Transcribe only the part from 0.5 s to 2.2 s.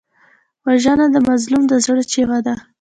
وژنه د مظلوم د زړه